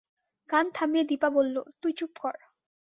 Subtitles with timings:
[0.49, 2.35] গান থামিয়ে দিপা বলল, তুই চুপ কর।